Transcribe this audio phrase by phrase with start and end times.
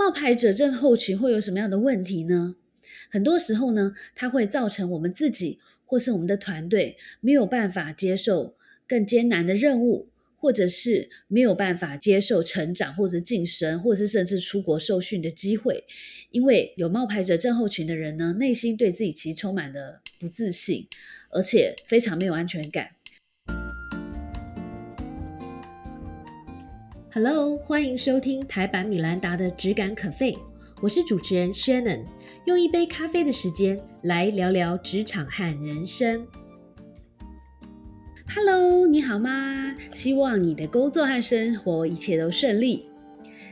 [0.00, 2.56] 冒牌者症候群会有什么样的问题呢？
[3.10, 8.56] 很多时候呢，它会造成我们自己或是我们的团队没有办法接受
[8.88, 10.08] 更艰难的任务，
[10.38, 15.84] 或者是没有办法接受成长或者晋升，或者是甚至出国受训的机会。
[16.30, 20.88] 因为有冒牌者症候群的人呢，内心对自己其实充满了不自信，
[21.28, 22.92] 而且非常没有安全感。
[27.12, 30.38] Hello，欢迎收听台版米兰达的只感可废，
[30.80, 32.04] 我是主持人 Shannon，
[32.44, 36.24] 用一杯咖啡的时间来聊聊职场和人生。
[38.32, 39.74] Hello，你好吗？
[39.92, 42.88] 希望你的工作和生活一切都顺利。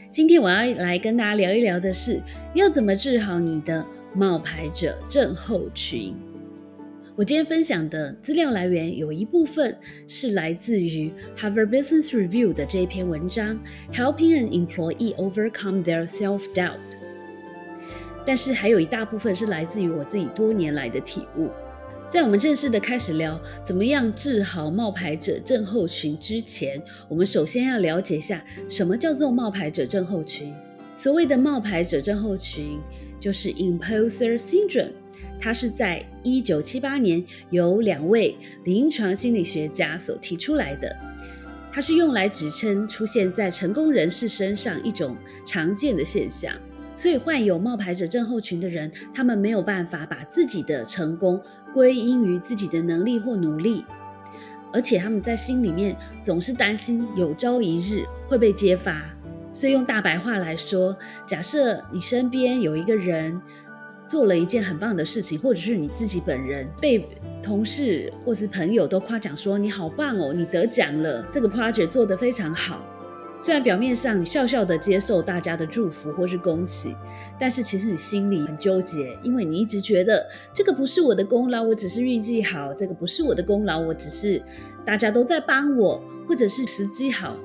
[0.09, 2.23] 今天我要来跟大家聊一聊的是，
[2.55, 3.85] 要怎么治好你的
[4.15, 6.15] 冒牌者症候群。
[7.19, 9.77] 我今天分享的资料来源有一部分
[10.07, 13.59] 是来自于 Harvard Business Review 的这一篇文章
[13.93, 16.79] ，Helping an Employee Overcome Their Self-Doubt。
[18.25, 21.51] 但是还有一大部分是来自于我自己多年来的体悟。
[22.09, 30.55] 在我们正式的开始聊怎么样治好冒牌者症候群之前，我们首先要了解一下什么叫做冒牌者症候群。
[30.95, 32.79] 所谓的冒牌者症候群，
[33.19, 34.93] 就是 Imposter Syndrome。
[35.41, 40.97] 它是在一九七八年由两位临床心理学家所提出来的，
[41.73, 46.53] 它是用来指称出现在成功人士身上一种常见的现象。
[46.93, 51.41] 所以患有冒牌者症候群的人，他们没有办法把自己的成功
[51.73, 53.85] 归因于自己的能力或努力，
[54.73, 59.01] 而且他们在心里面总是担心有朝一日会被揭发。
[59.53, 63.41] 所以用大白话来说，假设你身边有一个人。
[64.09, 67.07] 做了一件很棒的事情，或者是你自己本人被
[67.43, 72.83] 同事或是朋友都夸奖说你好棒哦，你得奖了，这个 project 做得非常好。
[73.41, 76.97] 虽然表面上你笑笑的接受大家的祝福或是恭喜，
[77.39, 84.43] 但是其实你心里很纠结，因为你一直觉得这个不是我的功劳，我只是运气好；这个不是我的功劳，我只是
[84.85, 87.37] 大家都在帮我，或者是时机好。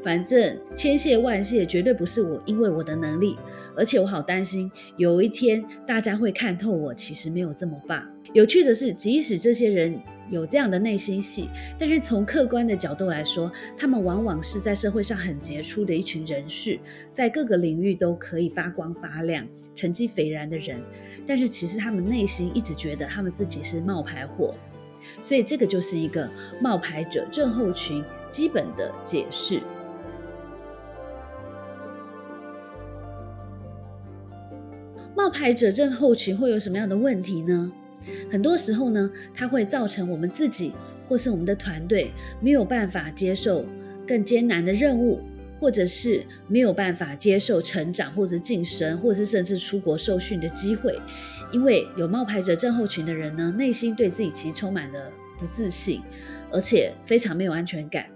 [0.00, 3.36] 反正千谢万谢，绝对不是我，因为我的能力，
[3.76, 8.06] 而且我好担心有一天大家会看透我，其实没有这么棒。
[8.32, 10.00] 有趣的是，即使这些人
[10.30, 16.78] 有这样的内心戏，但是从客观的角度来说，他们往往是在社会上很杰出的一群人士，
[17.12, 20.80] 在各个领域都可以发光发亮、成绩斐然的人。
[21.26, 24.54] 但是其实他们内心一直觉得他们自己是冒牌货，
[25.20, 29.60] 所以这个就是一个冒牌者症候群基本的解释。
[35.22, 37.70] 冒牌者症候群会有什么样的问题呢？
[38.28, 40.72] 很多时候呢，它会造成我们自己
[41.08, 42.10] 或是我们的团队
[42.40, 43.64] 没有办法接受
[44.04, 45.20] 更艰难的任务，
[45.60, 50.98] 或者是没有办法接受成长或者晋升，或者是甚至出国受训的机会。
[51.52, 55.08] 因为有冒牌者症候群的人呢，内心对自己其实充满了
[55.38, 56.02] 不自信，
[56.50, 58.06] 而且非常没有安全感，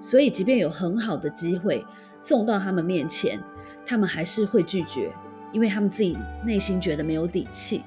[0.00, 1.84] 所以即便有很好的机会
[2.20, 3.40] 送到他们面前，
[3.84, 5.10] 他们还是会拒绝。
[5.52, 7.82] 因为他们自己内心觉得没有底气。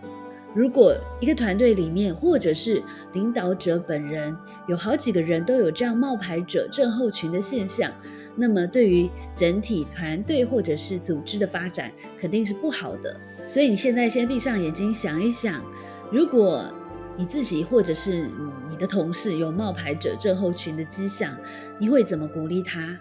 [0.54, 2.82] 如果一个团队里面，或者是
[3.12, 4.34] 领导者本人
[4.68, 7.92] 有好几个人都有这样冒牌者症候群的现象，
[8.38, 13.20] 那么对于整体团队或者是组织的发展肯定是不好的。
[13.46, 15.62] 所以你现在先闭上眼睛想一想，
[16.10, 16.64] 如果
[17.18, 18.30] 你自己或者是
[18.72, 21.38] 你的同事有冒牌者症候群的迹象，
[21.78, 22.98] 你会怎么鼓励他？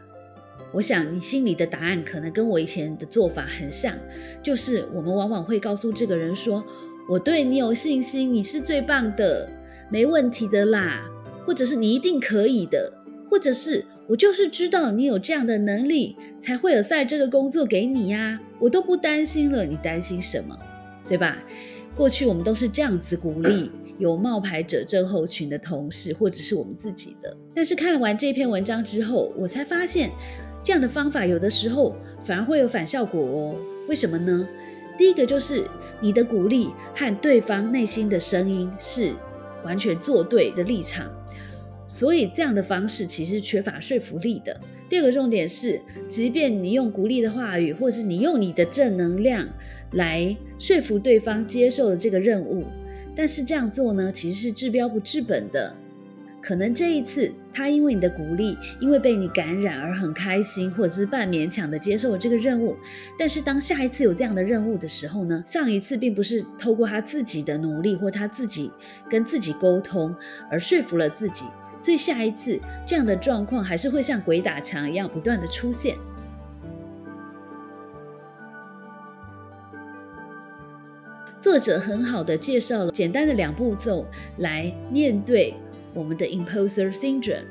[0.74, 3.96] 我想你心里的答案可能跟我以前的做法很像，
[4.42, 6.64] 就是我们往往会告诉这个人说
[7.08, 9.48] ：“我对你有信心，你是最棒的，
[9.88, 11.08] 没问题的啦。”
[11.46, 12.92] 或者是你一定可以的，
[13.30, 20.58] 或者是我就是知道你有这样的能力，才会有在这个工作给你呀，我都不担心了，你担心什么？
[21.08, 21.38] 对吧？
[21.94, 27.36] 过去我们都是这样子鼓励有冒牌者症候群的同事，或者是我们自己的。
[27.54, 30.10] 但是看完这篇文章之后，我才发现。
[30.64, 33.54] 这样的方法有的时候反而会有反效果哦。
[33.86, 34.48] 为什么呢？
[34.96, 35.64] 第一个就是
[36.00, 39.12] 你的鼓励和对方内心的声音是
[39.62, 41.06] 完全作对的立场，
[41.86, 44.58] 所以这样的方式其实缺乏说服力的。
[44.88, 49.46] 第二个重点是，即便你用鼓励的话语，或是你用你的正能量
[49.92, 52.64] 来说服对方接受了这个任务，
[53.14, 55.74] 但是这样做呢，其实是治标不治本的。
[56.44, 62.76] 可能这一次他因为你的鼓励，因为被你感染而很开心，或者是半勉强的接受了这个任务。
[63.18, 65.42] 但是当下一次有这样的任务的时候呢？
[65.46, 68.70] 上一次并不是透过他自己的努力或他自己
[69.08, 70.14] 跟自己沟通
[70.50, 71.46] 而说服了自己，
[71.78, 75.96] 所以下一次这样的状况还是会像鬼打墙一样不断的出现。
[81.40, 84.06] 作者很好的介绍了简单的两步骤
[84.38, 85.54] 来面对
[85.94, 87.44] 我们的 imposter syndrome。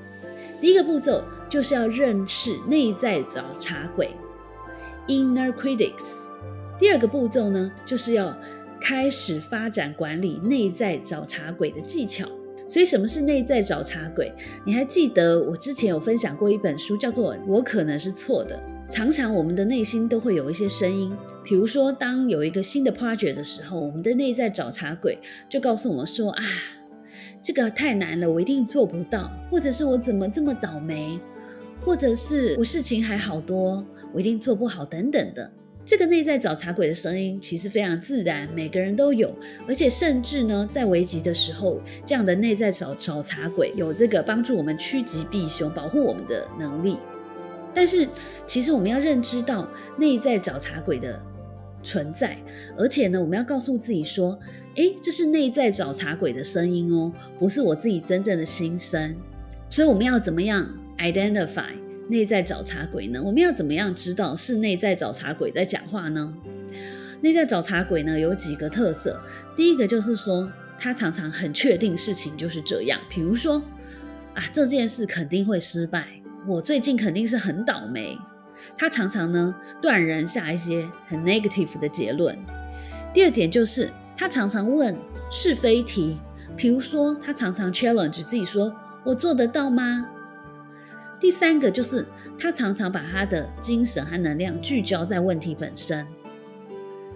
[0.59, 4.09] 第一个步骤就是要认识内在找茬鬼
[5.07, 6.27] inner critics。
[6.77, 8.37] 第二个步骤呢，就是要
[8.81, 12.27] 开始发展管理内在找茬鬼的技巧。
[12.65, 14.31] 所以，什么是内在找茬鬼？
[14.65, 18.55] 你还记得我之前有分享过一本书，叫做《我可能是错的》。
[18.91, 25.19] 常常我们的内心都会有一些声音，比如说，当有一个新的 project 的时候，我们的内在找茬鬼
[25.49, 26.43] 就告诉我们说：“啊，
[27.43, 31.19] 这个太难了，我一定做不到；或者是我怎么这么倒霉；
[31.83, 35.51] 或者是我事情还好多，我一定做不好等等的。”
[35.85, 39.29] 这个内在找茬鬼的声音其实非常自然，每个人都有，
[39.67, 46.97] 而且甚至呢，在危急的时候，这样的内在找找茬鬼有这个帮助我们趋吉避凶、保护我们的能力。
[47.73, 48.07] 但是，
[48.47, 49.67] 其实我们要认知到
[49.97, 51.21] 内在找茬鬼的
[51.83, 52.37] 存在，
[52.77, 54.39] 而且呢，我们要告诉自己说
[54.75, 59.15] ：“诶，这是内在找茬鬼的声音哦，不是我自己真正的心声。”
[59.69, 61.73] 所以，我们要怎么样 identify？
[62.09, 63.21] 内在找茬鬼呢？
[63.23, 66.33] 我们要怎么样知道是内在找茬鬼在讲话呢？
[67.21, 69.19] 内在找茬鬼呢有几个特色，
[69.55, 73.63] 第一个就是说，他常常很确定事情就是这样，比如说
[74.33, 76.05] 啊，这件事肯定会失败，
[76.45, 78.17] 我最近肯定是很倒霉。
[78.77, 82.37] 他常常呢断然下一些很 negative 的结论。
[83.13, 84.95] 第二点就是他常常问
[85.29, 86.17] 是非题，
[86.55, 88.73] 比如说他常常 challenge 自己说，
[89.03, 90.07] 我做得到吗？
[91.19, 92.05] 第三个就是
[92.37, 96.05] 他常常把他的精神和能量聚焦在问题本身，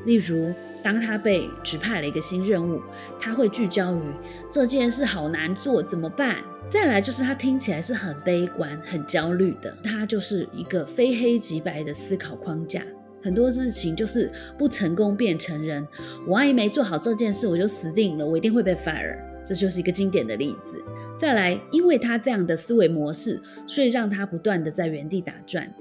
[0.05, 2.81] 例如当他被指派了一个新任务，
[3.19, 4.01] 他会聚焦于
[4.49, 6.37] 这件事好难做怎么办？
[6.69, 12.83] 再来就是他听起来是很悲观、很焦虑的，他就是一个非黑即白的思考框架，
[13.23, 15.87] 很多事情就是不成功变成人，
[16.25, 19.17] 我万一没做好这件事，我就死定了，我一定会被 fire。
[19.45, 20.83] 这就是一个经典的例子。
[21.17, 25.73] 再来，因为他这样的思维模式，所以让他不断的在原地打转。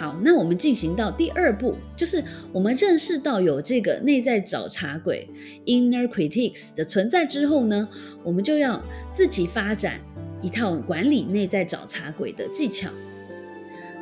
[0.00, 2.24] 好，那我们进行到第二步，就是
[2.54, 5.28] 我们认识到有这个内在找茬鬼
[5.66, 7.86] （inner critics） 的存在之后呢，
[8.24, 8.82] 我们就要
[9.12, 10.00] 自己发展
[10.40, 12.88] 一套管理内在找茬鬼的技巧。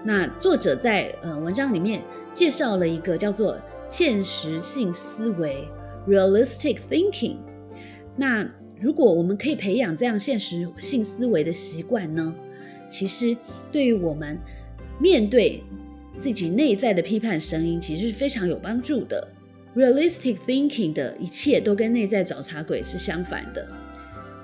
[0.04, 2.00] 那作者在呃文章里面
[2.32, 3.58] 介绍了一个叫做。
[3.90, 5.66] 现实性思维
[6.06, 7.36] （realistic thinking）。
[8.16, 8.46] 那
[8.78, 12.34] 如果我们可以培养这样现实性思维的习惯呢？
[12.90, 13.34] 其实
[13.72, 14.38] 对于我们
[15.00, 15.64] 面对
[16.18, 19.28] 自己内在的批判声音，其实是非常有帮助的。
[19.76, 23.68] realistic thinking 的一切都跟内在找茬鬼是相反的。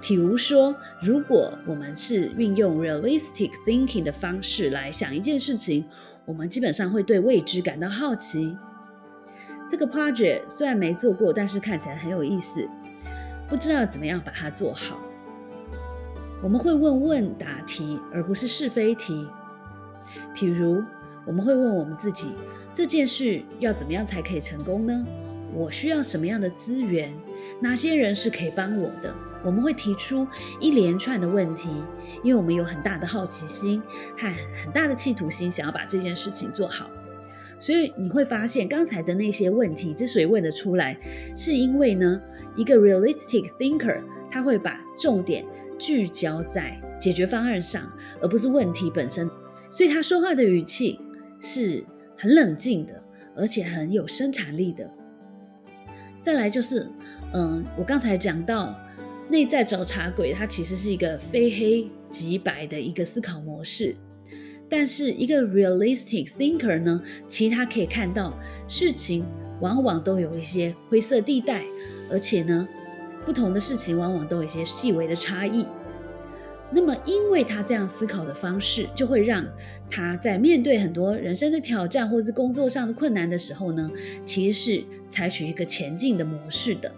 [0.00, 5.84] 比如说，如果我们是运用 realistic thinking 的方式来想一件事情，
[6.24, 8.54] 我们基本上会对未知感到好奇。
[9.68, 12.68] 这个 project 虽然没做过，但是看起来很有意思。
[13.48, 15.00] 不知道怎么样把它做好。
[16.42, 19.26] 我们会问问答题，而不是是非题。
[20.34, 20.82] 譬如，
[21.26, 22.28] 我们会问我们自己：
[22.72, 25.06] 这件事要怎么样才可以成功呢？
[25.54, 27.12] 我需要什么样的资源？
[27.60, 29.14] 哪些人是可以帮我的？
[29.44, 30.26] 我们会提出
[30.58, 31.68] 一连串的问题，
[32.22, 33.80] 因为我们有很大的好奇心
[34.16, 36.90] 和很大的企图心，想要把这件事情做好。
[37.60, 40.98] 所以你会发现，刚才的那些问题之所以问得出来，
[41.36, 42.20] 是因为呢，
[42.56, 44.00] 一个 realistic thinker
[44.30, 45.44] 他会把重点
[45.78, 47.82] 聚焦在解决方案上，
[48.20, 49.30] 而不是问题本身。
[49.70, 51.00] 所以他说话的语气
[51.44, 51.84] 是
[52.16, 53.04] 很冷静的，
[53.36, 54.90] 而且很有生产力的。
[56.22, 56.88] 再来就是，
[57.34, 58.74] 嗯，我刚才讲到
[59.28, 63.94] 内在找茬鬼，它其实是一个非黑即白的一个思考模式。
[64.70, 68.32] 但是一个 realistic thinker 呢，其实他可以看到
[68.66, 69.26] 事情
[69.60, 71.62] 往往都有一些灰色地带，
[72.10, 72.66] 而且呢，
[73.26, 75.66] 不同的事情往往都有一些细微的差异。
[76.74, 79.46] 那么，因为他这样思考的方式，就会让
[79.88, 83.88] 他在面对很多人生的挑战或是工作上的困难的时候呢，
[84.24, 86.92] 其实是采取一个前进的模式的。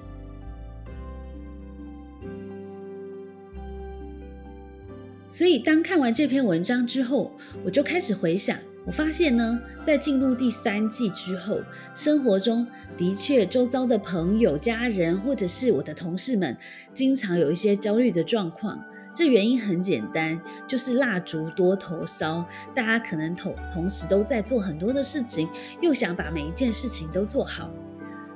[5.29, 7.31] 所以，当看完这篇文章之后，
[7.63, 8.59] 我就开始回想。
[8.87, 11.61] 我发现呢，在进入第三季之后，
[11.95, 12.67] 生活中
[12.97, 16.57] 的确周遭的朋友、家人，或者是我的同事们，
[16.95, 18.83] 经常有一些焦虑的状况。
[19.17, 22.45] 这原因很简单，就是蜡烛多头烧，
[22.75, 25.49] 大家可能同同时都在做很多的事情，
[25.81, 27.71] 又想把每一件事情都做好。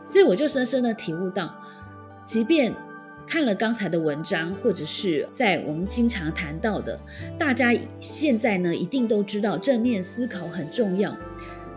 [0.07, 1.55] 所以，我就深深的体悟到，
[2.25, 2.75] 即便
[3.27, 6.99] 看了刚才的文章，或者是在我们经常谈到的，
[7.39, 11.15] 大家现在呢一定都知道正面思考很重要。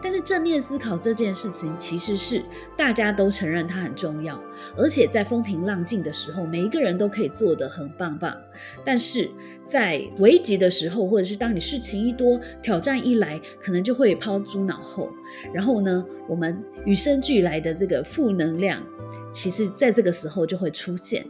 [0.04, 2.44] 但是正面思考这件事情，其实是
[2.76, 4.38] 大家都承认它很重要，
[4.78, 8.36] 而且在风平浪静的时候，每一个人都可以做得很棒棒。
[8.84, 9.32] 但是
[9.66, 15.10] 在危急的时候，或者是当你事情一多、挑战一来，可能就会抛诸脑后。
[15.54, 18.84] 然后呢，我们与生俱来的这个负能量，
[19.34, 21.26] 其实在这个时候就会出现。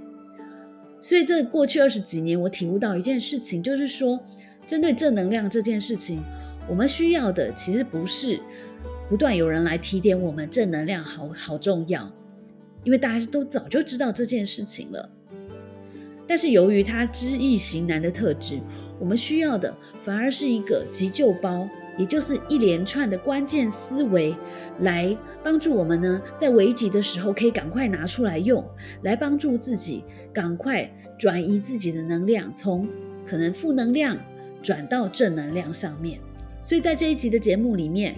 [0.99, 4.19] 所以，这过去二十几年，我体悟到一件事情，就是说，
[4.65, 6.23] 针对正能量这件事情。
[6.69, 8.39] 我们需要的其实不是
[9.09, 12.11] 不断有人来提点我们正能量好好重要，
[12.83, 15.09] 因为大家都早就知道这件事情了。
[16.25, 18.59] 但是由于他知易行难的特质，
[18.97, 21.67] 我们需要的反而是一个急救包，
[21.97, 24.33] 也就是一连串的关键思维，
[24.79, 28.65] 来帮助我们呢，在危急的时候可以赶快拿出来用，
[29.01, 30.89] 来帮助自己赶快
[31.19, 32.87] 转移自己的能量，从
[33.27, 34.17] 可能负能量
[34.61, 36.19] 转到正能量上面。
[36.63, 38.15] 所以在这一集的节目里面，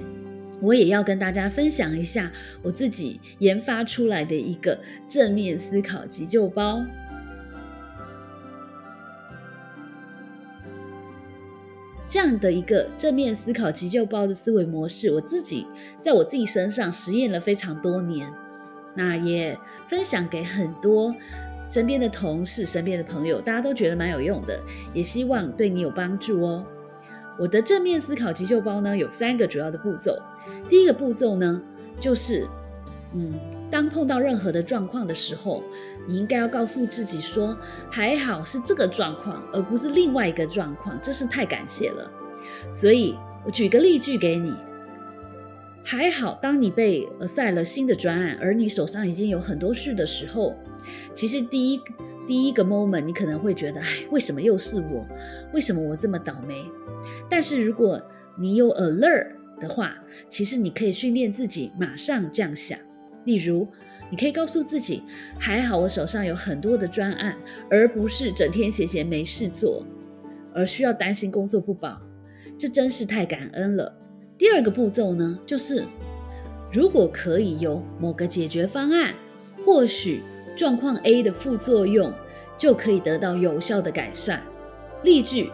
[0.61, 6.85] 我也要跟大家分享一下我自己研发出来的一个正面思考急救包。
[12.07, 15.65] 这样的一个正面思考急救包的思维模式，我自己
[15.99, 18.31] 在我自己身上实验了非常多年，
[18.93, 21.13] 那也分享给很多
[21.67, 24.61] 身边的同事、身边的朋友，大家都觉得蛮有用的，
[24.93, 26.65] 也希望对你有帮助哦。
[27.37, 30.17] 我的正面思考急救包呢，有三个主要的步骤。
[30.69, 31.61] 第一个步骤呢，
[31.99, 32.47] 就是，
[33.13, 33.33] 嗯，
[33.69, 35.63] 当碰到任何的状况的时候，
[36.07, 37.57] 你应该要告诉自己说，
[37.89, 42.09] 还好是这个状况，而不是另外一个状况，真是太感谢了。
[42.71, 43.15] 所以
[43.45, 44.53] 我举个例句给你，
[45.83, 50.55] 还好，当你被呃塞了新的专案，而你手上已经有很多事的时候，
[51.13, 51.81] 其实第一
[52.25, 55.05] 第一个 moment，你可能会觉得，哎，为什么又是我？
[55.53, 56.65] 为什么我这么倒霉？
[57.29, 58.01] 但是如果
[58.37, 59.27] 你有 alert
[59.59, 59.95] 的话，
[60.29, 62.77] 其实你可以训练自己马上这样想。
[63.23, 63.67] 例如，
[64.11, 65.01] 你可以告诉自己：
[65.39, 67.35] 还好我手上有很多的专案，
[67.69, 69.85] 而不是整天闲闲没事做，
[70.53, 71.99] 而需要担心工作不保。
[72.57, 73.97] 这真是太感恩了。
[74.37, 75.83] 第二个步骤呢，就是
[76.71, 79.15] 如果可以有某个解决方案，
[79.65, 80.21] 或许
[80.55, 82.13] 状况 A 的副作用
[82.57, 84.41] 就可以得到有效的改善。
[85.03, 85.49] 例句。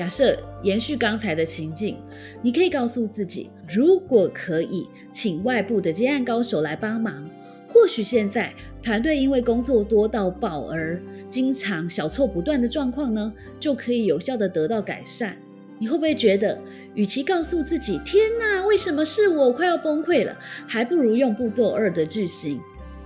[0.00, 1.98] 假设延续刚才的情境，
[2.40, 7.28] 你可以告诉自己，如果可以，请外部的接案高手来帮忙，
[7.68, 8.50] 或许现在
[8.82, 13.30] 团队因为工作多到爆而经常小错不断的状况呢，
[13.60, 15.36] 就可以有效的得到改善。
[15.78, 16.58] 你会不会觉得，
[16.94, 20.34] 与其告诉自己“天哪，为什么是我快要崩溃了”，
[20.66, 22.58] 还不如用步骤二的句型，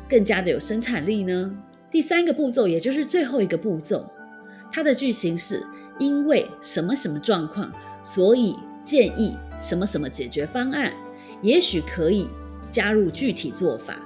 [0.09, 1.53] 更加的有生产力呢？
[1.91, 4.09] 第三个步骤，也就是最后一个步骤，
[4.71, 5.61] 它的句型是。
[5.99, 7.71] 因为什么什么状况，
[8.03, 10.93] 所以建议什么什么解决方案，
[11.41, 12.29] 也许可以
[12.73, 13.97] 加入具体做法。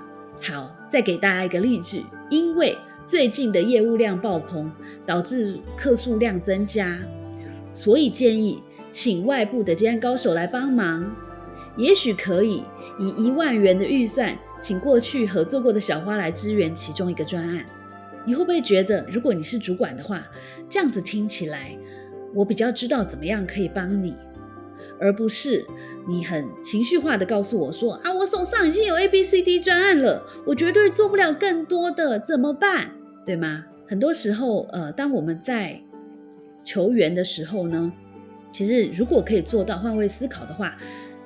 [0.41, 2.77] 好，再给大家一个例句：因为
[3.07, 4.71] 最近的业务量爆棚，
[5.07, 6.99] 导致客数量增加，
[7.73, 11.11] 所以建议请外部的接案高手来帮忙。
[11.77, 12.63] 也许可以
[12.99, 17.65] 以一万元的预算，请过去合作过的小花来支援其中一个专案。
[18.29, 20.23] 你会不会觉得，如果你是主管的话，
[20.69, 21.75] 这样子听起来，
[22.35, 24.15] 我比较知道怎么样可以帮你，
[25.01, 25.65] 而不是
[26.07, 32.91] 你很情绪化的告诉我说啊，我手上已经有 A、B、C、D 专案了，我绝对做不了更多的，怎么办？
[33.25, 33.65] 对吗？
[33.89, 35.81] 很多时候，呃，当我们在
[36.63, 37.91] 求援的时候呢，
[38.53, 40.77] 其实如果可以做到换位思考的话，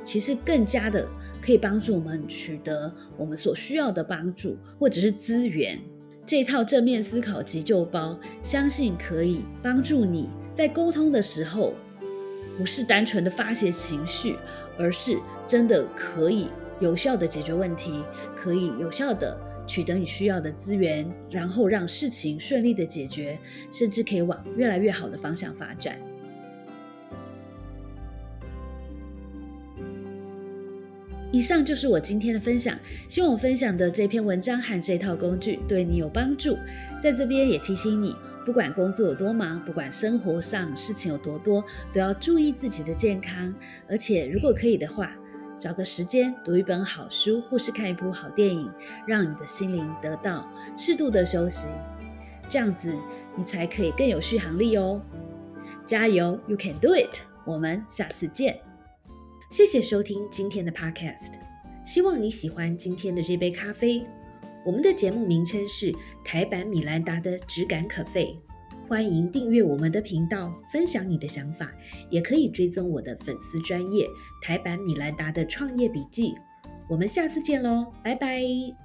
[0.05, 1.05] 其实更加的
[1.45, 5.77] 可以帮助我们取得我们所需要的帮助或者是资源。
[6.25, 11.75] 这套正面思考急救包，相信可以帮助你在沟通的时候，
[12.57, 14.37] 不是单纯的发泄情绪，
[14.79, 16.49] 而是真的可以
[16.81, 18.05] 有效的解决问题，
[18.37, 19.37] 可以有效的
[19.67, 23.39] 取得你需要的资源，然后让事情顺利的解决，
[23.73, 25.99] 甚至可以往越来越好的方向发展。
[31.33, 36.59] 以上就是我今天的分享，希望我分享的这篇文章和这套工具对你有帮助。
[37.01, 43.53] 在这边也提醒你，不管工作有多忙，不管生活上事情有多多，都要注意自己的健康。
[43.89, 45.17] 而且如果可以的话，
[45.59, 48.71] 找个时间读一本好书，或是看一部好电影，
[49.07, 50.47] 让你的心灵得到
[50.77, 51.67] 适度的休息，
[52.51, 52.93] 这样子
[53.37, 55.01] 你才可以更有续航力哦。
[55.87, 57.21] 加油，You can do it！
[57.47, 58.72] 我们下次见。
[59.53, 61.35] 谢谢收听今天的 Podcast，
[61.85, 64.03] 希望你喜欢今天的这杯咖啡。
[64.65, 65.95] 我们的节目名称是
[66.25, 68.35] 台版米兰达的质感可废。
[68.89, 71.71] 欢迎订阅我们的频道，分享你的想法，
[72.09, 74.07] 也可以追踪我的粉丝专业
[74.41, 76.35] 台版米兰达的创业笔记。
[76.89, 78.82] 我们下次见喽，拜拜。